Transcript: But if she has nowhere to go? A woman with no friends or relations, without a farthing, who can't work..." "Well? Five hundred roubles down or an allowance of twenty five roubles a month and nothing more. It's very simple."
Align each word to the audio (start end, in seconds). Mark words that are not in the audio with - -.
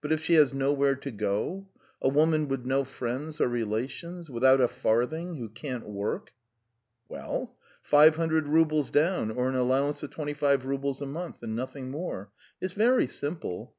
But 0.00 0.12
if 0.12 0.22
she 0.22 0.32
has 0.32 0.54
nowhere 0.54 0.94
to 0.94 1.10
go? 1.10 1.68
A 2.00 2.08
woman 2.08 2.48
with 2.48 2.64
no 2.64 2.84
friends 2.84 3.38
or 3.38 3.48
relations, 3.48 4.30
without 4.30 4.62
a 4.62 4.66
farthing, 4.66 5.34
who 5.36 5.50
can't 5.50 5.86
work..." 5.86 6.32
"Well? 7.10 7.54
Five 7.82 8.16
hundred 8.16 8.46
roubles 8.48 8.88
down 8.90 9.30
or 9.30 9.46
an 9.46 9.56
allowance 9.56 10.02
of 10.02 10.08
twenty 10.10 10.32
five 10.32 10.64
roubles 10.64 11.02
a 11.02 11.06
month 11.06 11.42
and 11.42 11.54
nothing 11.54 11.90
more. 11.90 12.32
It's 12.62 12.72
very 12.72 13.06
simple." 13.06 13.74